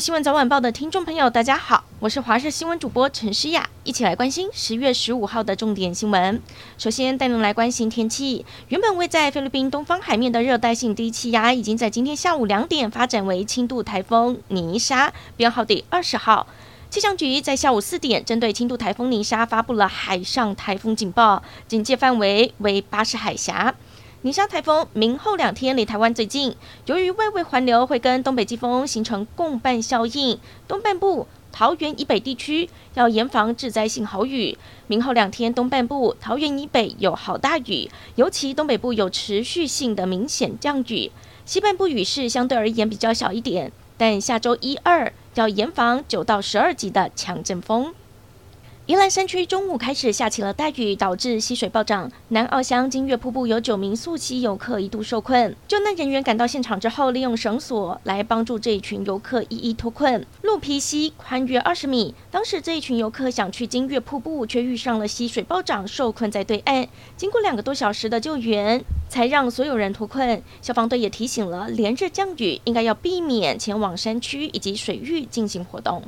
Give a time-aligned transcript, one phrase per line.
[0.00, 6.40] 新闻早晚报的听众朋友，大家好，我是华视新闻主播陈诗雅，一起来关心十月十五号的重点新闻。
[6.78, 16.46] 首先带您来关心天气，原本位在菲律宾东方海面的热带性低气压，已经在今天下午两点发展为轻度台风尼莎，编号第二十号。
[16.88, 23.74] 气象局在下午四点，针对轻度台风尼莎发布了海上台风警报，警戒范围为巴士海峡。
[24.22, 30.38] 尼莎台风明后两天离台湾最近，由于外围环流会跟东北季风形成共伴效应，
[30.68, 34.58] 东半部桃园以北地区要严防致灾性豪雨。
[34.88, 41.10] 明后两天东半部桃园以北有豪大雨，尤其东北部有持续性的明显降雨，
[41.46, 43.72] 西半部雨势相对而言比较小一点。
[43.96, 47.94] 但下周一二要严防九到十二级的强阵风。
[48.90, 52.10] 宜兰山区中午开始下起了大雨，导致溪水暴涨。
[52.30, 60.26] 南澳乡金月瀑布有九名溯溪游客一度受困，救难人员赶到现场之后，利用绳索来帮助这一群游客一一脱困。
[60.42, 66.88] 鹿皮溪宽约二十米，当时这一群游客想去金月瀑布，却遇上了溪水暴涨，受困在对岸。
[67.16, 70.42] 经过两个多小时的救援，才让所有人脱困。
[70.60, 76.02] 消防队也提醒了，连日降雨，应该要避免前往山区以及水域进行活动。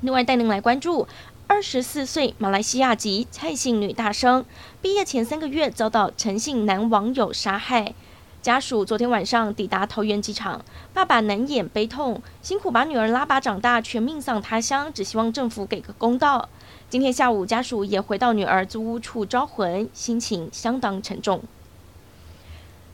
[0.00, 1.06] 另外，带您来关注
[1.46, 4.46] 二十四岁马来西亚籍蔡姓女大生，
[4.80, 7.94] 毕业前三个月遭到陈姓男网友杀害。
[8.40, 16.48] 家属昨天晚上抵达桃园机场，爸爸难掩悲痛，辛苦把女儿拉拔长大，却命丧他乡，只希望政府给个公道。
[16.88, 21.42] 今天下午，家属也回到女儿租屋处招魂，心情相当沉重。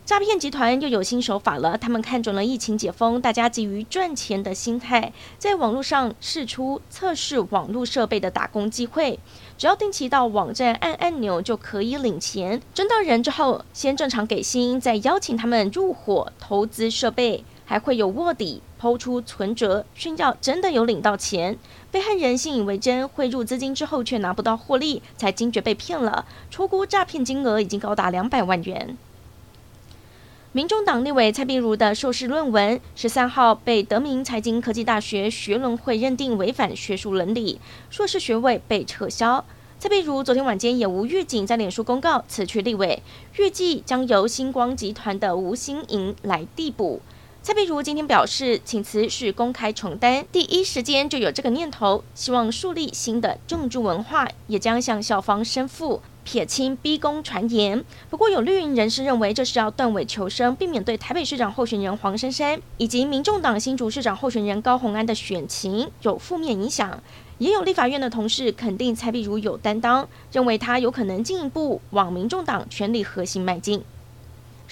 [0.07, 9.21] 诈骗集团又有新手法了，他们看准了疫情解封，大家急于赚钱的心态，在网络上试出测试网络设备的打工机会，
[9.57, 12.61] 只要定期到网站按按钮就可以领钱。
[12.75, 21.57] 征到人之后，先正常给薪，再邀请他们入伙投资设备，还会有卧底抛出存折炫耀真的有领到钱。
[21.93, 28.99] 被害人信以为真，汇入资金之后却拿不到获利，才惊觉被骗了，初估诈骗金额已经高达两百万元。
[30.53, 39.45] 民众党立委蔡碧如的硕士论文十三号被德明财经科技大学学伦会认定违反学术伦理，硕士学位被撤销。
[39.79, 43.01] 蔡碧如昨天晚间也无预警在脸书公告辞去立委，
[43.39, 47.01] 预计将由星光集团的吴欣盈来递补。
[47.43, 56.03] 蔡壁如今天表示，请辞是公开承担，第一时间就有这个念头，希望树立新的政治文化，也将向校方申复。
[56.23, 67.03] 撇清逼宫传言，不过有绿营人士认为这是要断尾求生，避免对台北市长候选人黄珊珊以及民众党新竹市长候选人高虹安的选情有负面影响。
[67.39, 73.83] 也有立法院的同事肯定蔡壁如有担当，认为他有可能进一步往民众党权力核心迈进。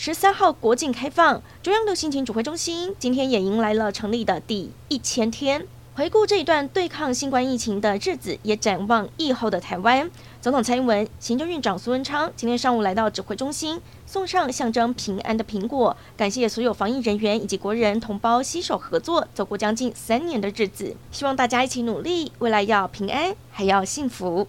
[0.00, 5.66] 十三号国境开放，中央流行情指挥中心今天也迎来了成立的第一千天。
[5.96, 10.08] 回顾这一段对抗新冠疫情的日子，也展望疫后的台湾。
[10.40, 20.94] 总统蔡英文、行政院长苏文昌今天上午来到指挥中心，送上象征平安的苹果，感谢所有防疫人员以及国人同胞携手合作，走过将近三年的日子。
[21.10, 24.46] 希望大家一起努力，未来要平安，还要幸福。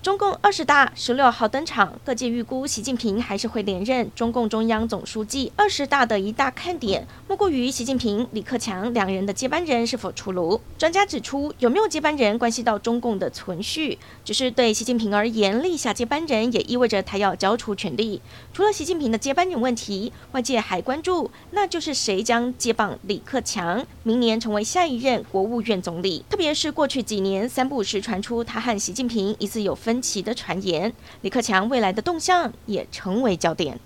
[0.00, 5.52] 中共二十大十六号登场，各界预估习近平还是会连任中共中央总书记。
[5.56, 10.60] 二十大的一大看点，莫过于习近平、李克强两人的接班人是否出炉。
[10.78, 18.22] 专家指出，有没有接班人关系到中共的存续，只是对习近平而言，立下接班人也意味着他要交出权力。
[18.54, 26.24] 除了习近平的接班人问题，外界还关注，那就是谁将接棒李克强，明年成为下一任国务院总理。
[26.30, 30.92] 特别是过去几年，三不时传出他和习近平疑似有分起的传言，
[31.22, 33.78] 李克强未来的动向也成为焦点。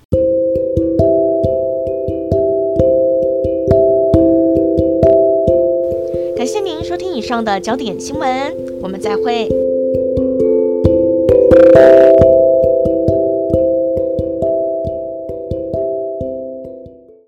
[6.37, 8.29] 感谢您收听以上的焦点新闻，
[8.83, 9.49] 我们再会。